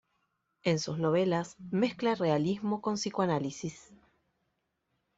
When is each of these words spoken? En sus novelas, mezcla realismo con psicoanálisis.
En 0.63 0.79
sus 0.79 0.97
novelas, 0.97 1.57
mezcla 1.69 2.15
realismo 2.15 2.81
con 2.81 2.95
psicoanálisis. 2.95 3.91